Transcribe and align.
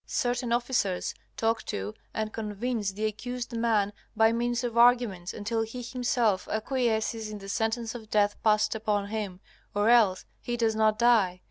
Certain 0.07 0.51
officers 0.51 1.13
talk 1.37 1.61
to 1.65 1.93
and 2.11 2.33
convince 2.33 2.91
the 2.93 3.05
accused 3.05 3.53
man 3.55 3.93
by 4.17 4.31
means 4.31 4.63
of 4.63 4.75
arguments 4.75 5.31
until 5.31 5.61
he 5.61 5.83
himself 5.83 6.47
acquiesces 6.47 7.29
in 7.29 7.37
the 7.37 7.47
sentence 7.47 7.93
of 7.93 8.09
death 8.09 8.35
passed 8.41 8.73
upon 8.73 9.09
him, 9.09 9.41
or 9.75 9.89
else 9.91 10.25
he 10.39 10.57
does 10.57 10.75
not 10.75 10.97
die. 10.97 11.39